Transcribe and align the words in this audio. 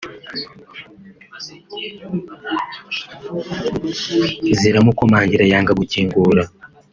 ziramukomangira 4.59 5.43
yanga 5.51 5.71
gukingura 5.79 6.43